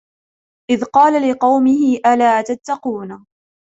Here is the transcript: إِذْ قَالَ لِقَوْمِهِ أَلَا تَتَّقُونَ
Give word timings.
إِذْ 0.71 0.83
قَالَ 0.83 1.29
لِقَوْمِهِ 1.31 1.97
أَلَا 2.05 2.41
تَتَّقُونَ 2.41 3.25